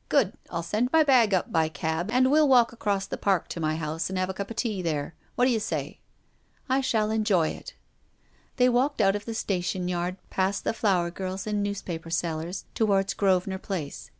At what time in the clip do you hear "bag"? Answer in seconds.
1.04-1.34